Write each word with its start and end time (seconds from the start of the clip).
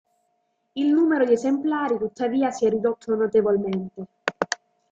Il 0.73 0.87
numero 0.91 1.25
di 1.25 1.33
esemplari, 1.33 1.99
tuttavia, 1.99 2.49
si 2.49 2.65
è 2.65 2.69
ridotto 2.71 3.13
notevolmente. 3.15 4.07